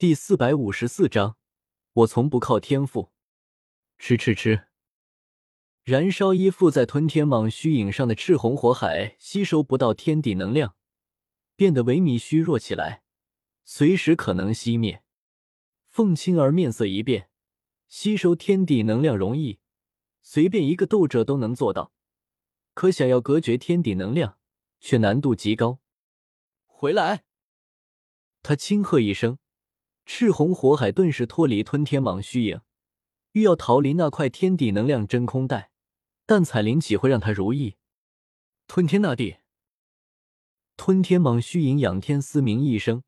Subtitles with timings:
[0.00, 1.36] 第四百五十四章，
[1.92, 3.12] 我从不靠天赋。
[3.98, 4.68] 吃吃吃！
[5.82, 10.74] 燃烧依附在吞天蟒虚影上的赤红火海吸收不到天地能量，
[11.54, 13.02] 变得萎靡虚弱起来，
[13.62, 15.02] 随时可能熄灭。
[15.90, 17.28] 凤青儿面色一变，
[17.86, 19.58] 吸收天地能量容易，
[20.22, 21.92] 随便一个斗者都能做到，
[22.72, 24.38] 可想要隔绝天地能量，
[24.80, 25.80] 却难度极高。
[26.64, 27.24] 回来！
[28.42, 29.38] 他轻喝一声。
[30.12, 32.60] 赤红火海顿时脱离吞天蟒虚影，
[33.30, 35.70] 欲要逃离那块天地能量真空带，
[36.26, 37.76] 但彩铃岂会让他如意？
[38.66, 39.36] 吞天纳地！
[40.76, 43.04] 吞天蟒虚影仰天嘶鸣一声，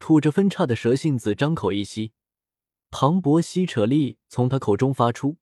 [0.00, 2.12] 吐着分叉的蛇信子，张口一吸，
[2.90, 5.36] 磅礴吸扯力从他口中发出。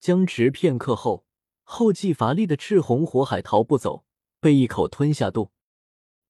[0.00, 1.26] 僵持片刻后，
[1.64, 4.06] 后继乏力的赤红火海逃不走，
[4.40, 5.52] 被一口吞下肚。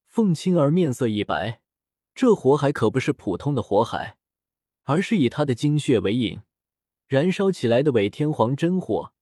[0.05, 1.61] 凤青儿面色一白。
[2.15, 4.17] 这火海可不是普通的火海，
[4.85, 6.43] 而是以他的精血为引，
[7.09, 9.13] 燃烧起来的伪天皇真火，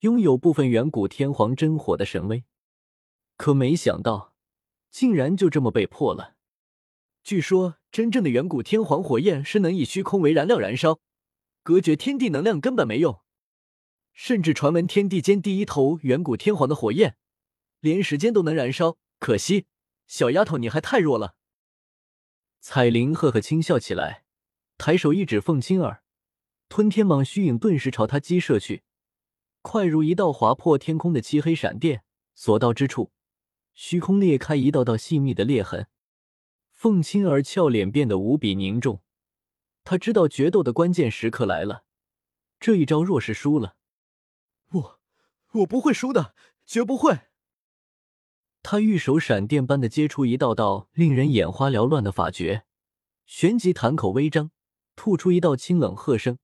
[0.00, 2.44] 拥有部分远古天皇真火的神威。
[3.36, 4.32] 可没想到，
[4.92, 6.36] 竟然就这么被破了。
[7.24, 11.00] 据说，真正的远古天皇火焰是能以虚空为燃料燃烧，
[11.64, 13.20] 隔绝天地能量根本没用。
[14.12, 17.16] 甚至传闻天地间第一头远古天皇的火焰，
[17.80, 18.96] 连时间都能燃烧。
[19.18, 19.66] 可惜，
[20.06, 21.34] 小丫头你还太弱了。
[22.68, 24.24] 彩铃呵呵轻笑起来，
[24.76, 26.02] 抬手一指凤青儿，
[26.68, 28.82] 吞天蟒虚影顿时朝他击射去，
[29.62, 32.02] 快如一道划破天空的漆黑闪电，
[32.34, 33.12] 所到之处，
[33.72, 35.86] 虚空裂开一道道细密的裂痕。
[36.72, 39.00] 凤青儿俏脸变得无比凝重，
[39.84, 41.84] 他知道决斗的关键时刻来了，
[42.58, 43.76] 这一招若是输了，
[44.72, 45.00] 我
[45.52, 46.34] 我不会输的，
[46.66, 47.16] 绝不会。
[48.68, 52.64] 他玉手闪电般的接出一道道令人眼花缭乱的法诀，
[53.24, 54.50] 旋即潭口微张，
[54.96, 56.38] 吐出一道清冷喝声，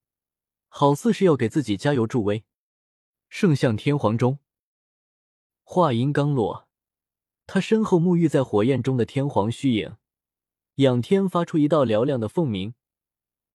[0.69, 2.45] 好似是要给自己加油助威。
[3.28, 4.39] 圣象天皇钟，
[5.65, 6.69] 话音刚落，
[7.49, 9.97] 他身后沐浴在火焰中的天皇虚影，
[10.77, 12.75] 仰天发出一道嘹亮的凤鸣，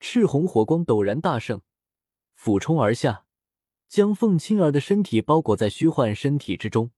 [0.01, 1.61] 赤红火光陡然大盛，
[2.35, 3.23] 俯冲而下，
[3.87, 6.91] 将凤青儿的身体包裹在虚幻身体之中。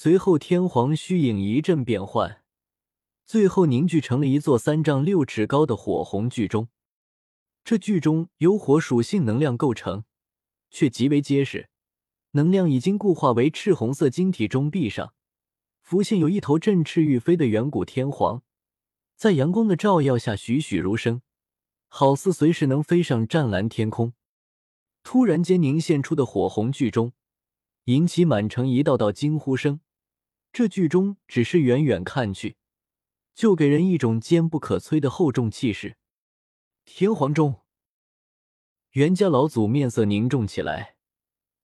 [0.00, 2.44] 随后，天皇虚影一阵变幻，
[3.26, 6.68] 最后凝聚成了一座三丈六尺高的火红巨钟。
[7.64, 10.04] 这巨钟由火属性能量构成，
[10.70, 11.68] 却极为结实，
[12.30, 15.14] 能量已经固化为赤红色晶体钟壁上，
[15.82, 18.44] 浮现有一头振翅欲飞的远古天皇，
[19.16, 21.22] 在阳光的照耀下栩栩如生，
[21.88, 24.12] 好似随时能飞上湛蓝天空。
[25.02, 27.10] 突然间凝现出的火红巨钟。
[27.86, 29.80] 引起满城一道道惊呼声。
[30.52, 32.56] 这剧中只是远远看去，
[33.34, 35.96] 就给人一种坚不可摧的厚重气势。
[36.84, 37.60] 天皇钟，
[38.92, 40.96] 袁家老祖面色凝重起来。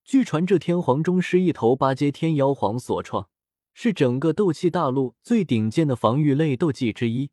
[0.04, 3.30] 据传，这天皇钟是一头八阶天妖皇所创，
[3.72, 7.30] 是整个斗气大陆最顶尖的防御类斗技之一，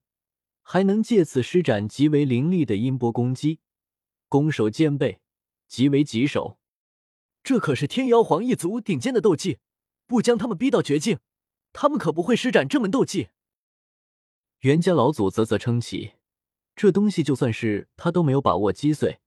[0.61, 3.59] 还能借此施展极为凌厉的音波攻击，
[4.29, 5.19] 攻守兼备，
[5.67, 6.57] 极为棘手。
[7.43, 9.59] 这可是天妖皇一族顶尖的斗技，
[10.07, 11.19] 不将他们逼到绝境，
[11.73, 13.29] 他们可不会施展这门斗技。
[14.59, 16.13] 袁家老祖啧啧称奇，
[16.75, 19.19] 这东西就算是他都没有把握击碎，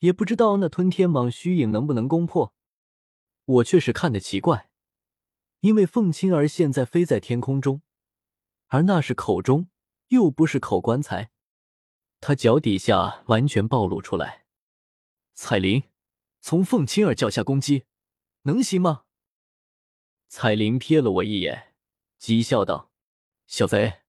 [0.00, 2.54] 也不知道那吞天蟒虚影能不能攻破。
[3.44, 4.70] 我却是看得奇怪，
[5.60, 7.82] 因为凤青儿现在飞在天空中，
[8.66, 9.68] 而那是口中，
[10.08, 11.30] 又不是口棺材，
[12.20, 14.44] 他脚底下完全暴露出来。
[15.34, 15.84] 彩铃。
[16.46, 17.86] 从凤青儿脚下攻击，
[18.42, 19.04] 能行吗？
[20.28, 21.73] 彩铃瞥了我一眼，
[22.24, 22.90] 讥笑道
[23.46, 24.00] ：“小贼，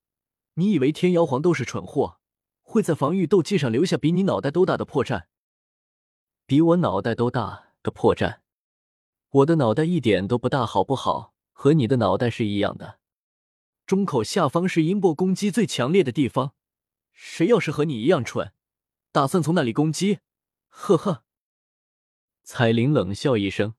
[0.53, 2.21] 你以为天妖皇都是蠢货，
[2.61, 5.25] 会在防御斗技上留下比你脑袋都大的破绽？
[6.45, 8.39] 比我脑袋都大的破绽？
[9.31, 11.33] 我的脑袋一点都不大，好不好？
[11.51, 12.99] 和你的脑袋是一样的。
[13.85, 16.53] 中口下方是音波攻击最强烈的地方，
[17.11, 18.53] 谁要是和你一样蠢，
[19.11, 20.19] 打算从那里攻击？
[20.69, 21.25] 呵呵。”
[22.43, 23.75] 彩铃冷笑一声，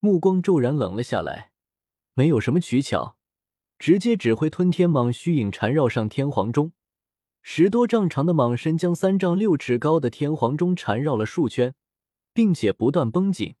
[0.00, 1.52] 目光骤然冷了下来，
[2.12, 3.16] 没有什么取巧，
[3.78, 6.72] 直接指挥吞天蟒虚影缠绕上天皇钟，
[7.42, 11.74] 十多丈长的蟒身将三丈六尺高的天皇钟缠绕了数圈，
[12.32, 13.56] 并且不断绷紧，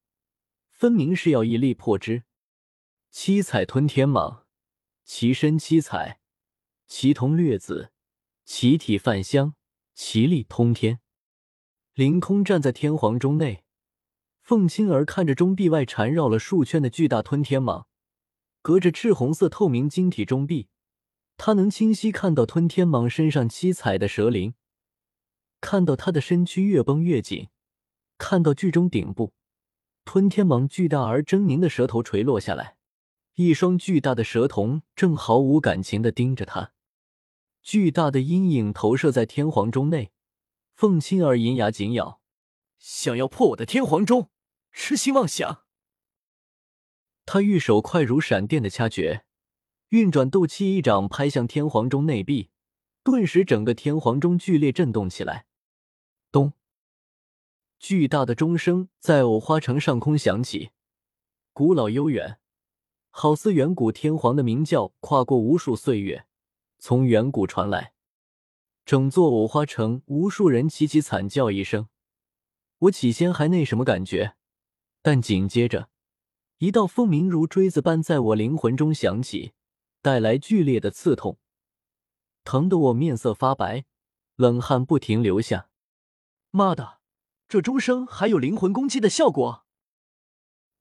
[0.70, 2.22] 分明是要一力破之。
[3.10, 4.42] 七彩吞天蟒，
[5.04, 6.20] 其身七彩，
[6.86, 7.90] 其瞳略紫，
[8.44, 9.54] 其体泛香，
[9.94, 11.00] 其力通天。
[11.94, 13.64] 凌空站在天皇钟内。
[14.40, 17.84] 凤青儿看着钟壁外缠绕了数圈的巨大吞天蟒，
[18.64, 20.68] 隔着赤红色透明晶体钟壁，
[21.36, 24.54] 他能清晰看到吞天蟒身上七彩的蛇鳞，
[25.60, 27.50] 看到他的身躯越绷越紧，
[28.16, 29.34] 看到剧中顶部
[30.06, 32.78] 吞天蟒巨大而狰狞的舌头垂落下来，
[33.34, 36.72] 一双巨大的蛇瞳正毫无感情的盯着他，
[37.60, 40.10] 巨大的阴影投射在天皇钟内。
[40.74, 42.22] 凤青儿银牙紧咬，
[42.78, 44.30] 想要破我的天皇钟，
[44.72, 45.63] 痴心妄想！
[47.26, 49.24] 他玉手快如闪电的掐诀，
[49.88, 52.50] 运转斗气一掌拍向天皇钟内壁，
[53.02, 55.46] 顿时整个天皇钟剧烈震动起来。
[56.30, 56.52] 咚！
[57.78, 60.70] 巨大的钟声在藕花城上空响起，
[61.52, 62.38] 古老悠远，
[63.10, 66.26] 好似远古天皇的鸣叫，跨过无数岁月，
[66.78, 67.92] 从远古传来。
[68.84, 71.88] 整座藕花城，无数人齐齐惨叫一声。
[72.80, 74.34] 我起先还那什么感觉，
[75.00, 75.88] 但紧接着，
[76.58, 79.52] 一道风鸣如锥子般在我灵魂中响起，
[80.00, 81.38] 带来剧烈的刺痛，
[82.44, 83.84] 疼得我面色发白，
[84.36, 85.68] 冷汗不停流下。
[86.50, 87.00] 妈的，
[87.48, 89.66] 这钟声还有灵魂攻击的效果！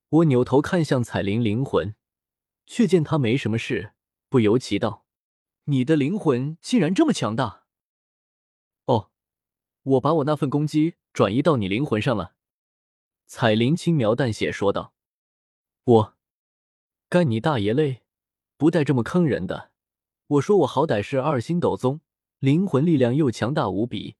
[0.09, 1.95] 我扭头看向彩铃灵魂，
[2.67, 3.93] 却见她没什么事，
[4.29, 5.05] 不由奇道
[5.65, 7.63] ：“你的灵魂竟然这么强大！”
[8.85, 9.09] 哦，
[9.81, 12.35] 我把我那份攻击转移到你灵魂上了。”
[13.25, 14.92] 彩铃轻描淡写说道。
[15.85, 16.13] “我
[17.09, 18.03] 干你大爷嘞！
[18.55, 19.71] 不带这么坑人的。
[20.27, 21.99] 我说我好歹是二星斗宗，
[22.39, 24.15] 灵魂力量又强大无比，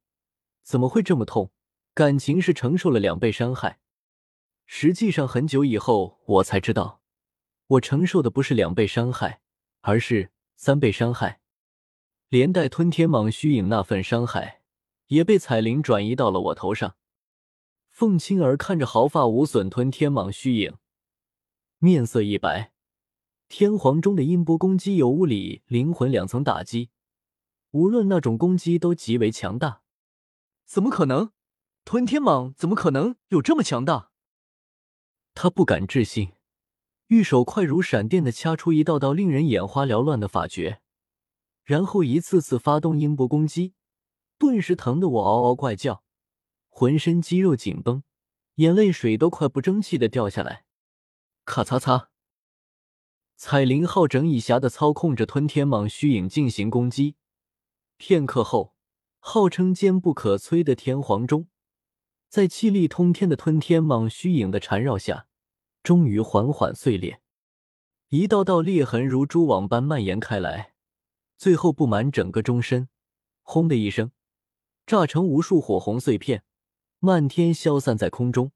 [0.62, 1.51] 怎么会这么痛？
[1.94, 3.80] 感情是承受了两倍伤害。
[4.65, 7.01] 实际上很久以后我才知道，
[7.68, 9.39] 我承受的不是两倍伤害，
[9.80, 11.39] 而是三倍伤害。”
[12.27, 14.63] 连带吞天蟒虚影那份伤害，
[15.07, 16.98] 也被彩铃转移到了我头上。
[17.89, 20.75] 凤青儿看着毫发无损吞天蟒虚影，
[21.83, 22.71] 面色一白。
[23.50, 26.91] 天皇中的音波攻击有物理、灵魂两层打击，
[27.71, 29.81] 无论那种攻击都极为强大。
[30.65, 31.31] 怎么可能？
[31.83, 34.12] 吞天蟒怎么可能有这么强大？
[35.33, 36.31] 他不敢置信，
[37.07, 40.80] 玉手快如闪电的掐出一道道令人眼花缭乱的法诀。
[41.65, 43.74] 然后一次次发动音波攻击，
[44.38, 46.06] 顿时疼得我嗷嗷怪叫，
[46.69, 48.03] 浑身肌肉紧绷，
[48.56, 50.63] 眼泪水都快不争气的掉下来。
[51.45, 52.07] 咔嚓嚓，
[53.36, 57.18] 彩铃好整以暇的操控着吞天蟒虚影进行攻击。
[57.98, 58.74] 片刻后，
[59.19, 61.48] 号称坚不可摧的天皇钟，
[62.30, 65.28] 在气力通天的吞天蟒虚影的缠绕下，
[65.84, 67.22] 终于缓缓碎裂，
[68.07, 70.74] 一道道裂痕如蛛网般蔓延开来。
[71.38, 72.88] 最后布满整个钟身，
[73.42, 74.12] 轰的一声，
[74.86, 76.45] 炸成无数火红碎片，
[77.00, 78.54] 漫天消散在空中。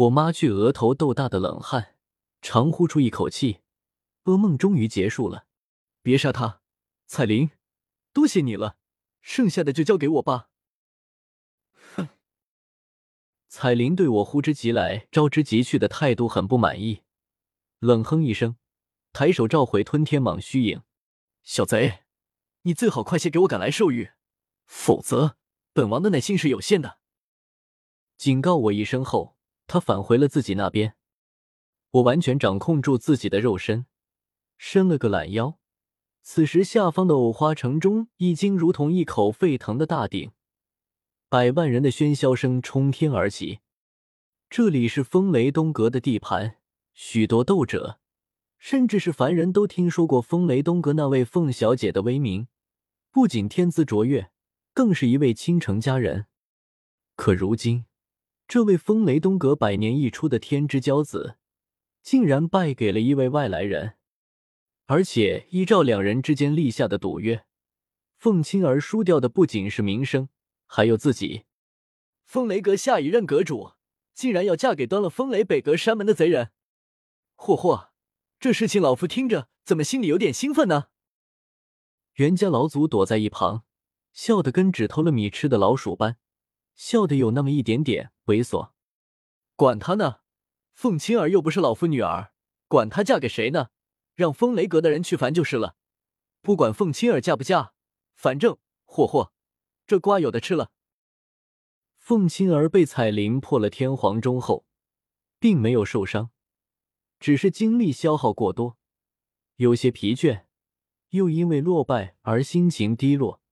[0.00, 1.94] 我妈去额头豆大的冷汗，
[2.40, 3.60] 长呼出一口气，
[4.24, 5.44] 噩梦终于结束了。
[6.00, 6.62] 别杀他，
[7.04, 7.50] 彩铃，
[8.14, 8.78] 多谢你了，
[9.20, 10.48] 剩下的就交给我吧。
[11.94, 12.08] 哼！
[13.48, 17.02] 彩铃对我呼之即来、招之即去的态度很不满意，
[17.80, 18.56] 冷哼一声，
[19.12, 20.80] 抬手召回吞天蟒虚影。
[21.42, 22.04] 小贼，
[22.62, 24.12] 你最好快些给我赶来兽域，
[24.64, 25.36] 否则
[25.74, 27.00] 本王的耐心是有限的。
[28.16, 29.36] 警告我一声后，
[29.72, 30.96] 他返回了自己那边。
[31.92, 33.86] 我完全掌控住自己的肉身，
[34.58, 35.60] 伸了个懒腰。
[36.22, 40.32] 此时下方的藕花城中已经如同一口沸腾的大鼎，
[41.28, 43.60] 百万人的喧嚣声冲天而起。
[44.48, 46.56] 这里是风雷东阁的地盘，
[46.92, 48.00] 许多斗者。
[48.58, 52.48] 甚至是凡人都听说过风雷东阁那位凤小姐的威名，
[53.12, 54.32] 不仅天资卓越，
[54.74, 56.26] 更是一位倾城佳人。
[57.14, 57.86] 可如今，
[58.50, 61.36] 这位风雷东阁百年一出的天之骄子，
[62.02, 63.94] 竟然败给了一位外来人，
[64.86, 67.44] 而且依照两人之间立下的赌约，
[68.18, 70.30] 凤青儿输掉的不仅是名声，
[70.66, 71.44] 还有自己。
[72.24, 73.74] 风雷阁下一任阁主，
[74.14, 76.50] 竟然要嫁给端了风雷北阁山门的贼人，
[77.36, 77.90] 霍霍！
[78.40, 80.88] 这事情老夫听着怎么心里有点兴奋呢？
[82.14, 83.62] 袁家老祖躲在一旁，
[84.12, 86.16] 笑得跟只偷了米吃的老鼠般，
[86.74, 88.70] 笑得有那么一点点猥琐。
[89.56, 90.20] 管他呢，
[90.72, 92.32] 凤青儿又不是老夫女儿，
[92.68, 93.68] 管她嫁给谁呢？
[94.14, 95.76] 让风雷阁的人去烦就是了。
[96.42, 97.72] 不管凤青儿嫁不嫁，
[98.14, 99.32] 反正霍霍，
[99.86, 100.70] 这瓜有的吃了。
[101.96, 104.64] 凤青儿被彩铃破了天皇钟后，
[105.38, 106.30] 并没有受伤。
[107.18, 108.78] 只是精力消耗过多，
[109.56, 110.44] 有些疲倦，
[111.10, 113.42] 又因为落败而心情低落。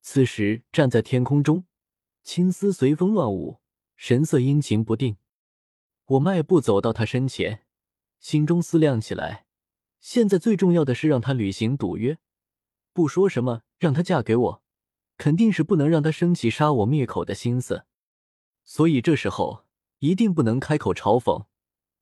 [0.00, 1.64] 此时站在天空中，
[2.22, 3.60] 青丝随风乱舞，
[3.96, 5.16] 神色阴晴不定。
[6.06, 7.64] 我迈步走到他身前，
[8.20, 9.46] 心中思量起来：
[9.98, 12.18] 现在最重要的是让他履行赌约，
[12.92, 14.62] 不说什么让他嫁给我，
[15.16, 17.86] 肯定是不能让他生起杀我灭口的心思，
[18.64, 19.64] 所以这时候
[19.98, 21.46] 一定不能开口嘲讽，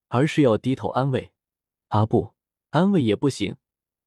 [0.08, 1.32] 而是要低头安慰。
[1.88, 2.34] 啊不，
[2.70, 3.56] 安慰也不行，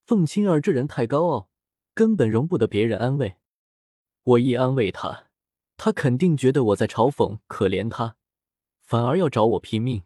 [0.05, 1.49] 凤青儿这人太高傲，
[1.95, 3.35] 根本容不得别人安慰。
[4.23, 5.27] 我一安慰他，
[5.77, 8.15] 他肯定觉得我在嘲讽、可怜他，
[8.81, 10.03] 反而要找我拼命。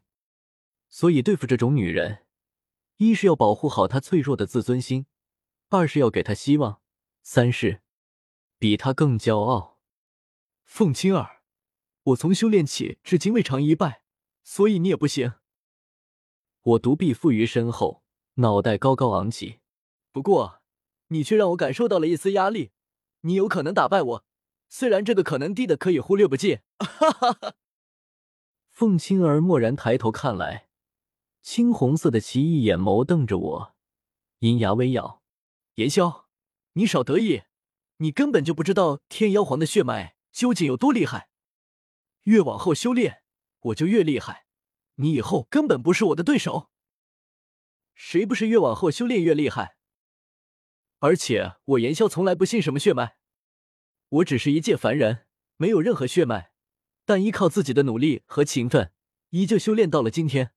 [0.89, 2.25] 所以对付这种女人，
[2.97, 5.05] 一是要保护好她脆弱的自尊心，
[5.69, 6.81] 二是要给她希望，
[7.21, 7.81] 三是
[8.57, 9.77] 比她更骄傲。
[10.63, 11.41] 凤青儿，
[12.03, 14.03] 我从修炼起至今未尝一败，
[14.43, 15.33] 所以你也不行。
[16.62, 18.03] 我独臂负于身后，
[18.36, 19.59] 脑袋高高昂起。
[20.12, 20.62] 不过，
[21.07, 22.71] 你却让我感受到了一丝压力。
[23.21, 24.25] 你有可能打败我，
[24.69, 26.59] 虽然这个可能低的可以忽略不计。
[26.79, 27.55] 哈哈哈！
[28.71, 30.69] 凤青儿蓦然抬头看来，
[31.41, 33.75] 青红色的奇异眼眸瞪着我，
[34.39, 35.24] 银牙微咬。
[35.75, 36.27] 言萧，
[36.74, 37.43] 你少得意，
[37.97, 41.29] 你根本就不知道天妖皇的血脉究竟有多厉害。
[42.24, 43.24] 越往后修炼，
[43.59, 44.45] 我就越厉害。
[44.95, 46.69] 你以后根本不是我的对手。
[47.93, 49.77] 谁不是越往后修炼越厉害？
[51.00, 53.16] 而且我言萧从来不信什么血脉，
[54.09, 55.25] 我只是一介凡人，
[55.57, 56.51] 没有任何血脉，
[57.03, 58.93] 但依靠自己的努力和勤奋，
[59.31, 60.53] 依旧修炼到了今天。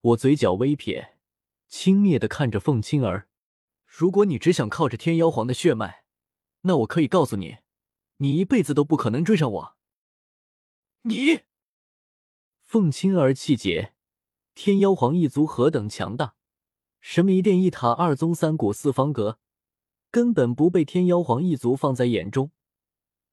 [0.00, 1.18] 我嘴角微撇，
[1.66, 3.28] 轻蔑的看着凤青儿。
[3.84, 6.04] 如果你只想靠着天妖皇的血脉，
[6.62, 7.58] 那我可以告诉你，
[8.18, 9.76] 你一辈子都不可能追上我。
[11.02, 11.40] 你，
[12.62, 13.94] 凤青儿气结，
[14.54, 16.36] 天妖皇一族何等强大！
[17.00, 19.40] 什么一殿一塔二宗三谷四方阁，
[20.10, 22.50] 根本不被天妖皇一族放在眼中。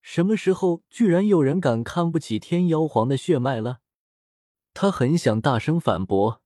[0.01, 3.79] 什么时候居然有人敢看不起天妖皇的血脉了？
[4.73, 6.41] 他很想大声反驳，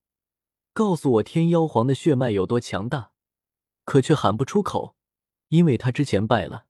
[0.74, 3.12] 告诉我天妖皇的血脉有多强大，
[3.84, 4.96] 可却喊不出口，
[5.50, 6.66] 因为他之前败了。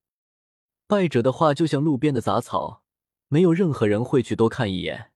[0.87, 2.83] 败者的话就像路边的杂草，
[3.27, 5.10] 没有任何人会去多看一眼。